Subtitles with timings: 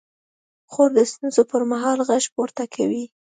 [0.71, 3.05] خور د ستونزو پر مهال غږ پورته کوي.